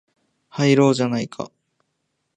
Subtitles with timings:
[0.49, 1.51] 入ろうじゃないか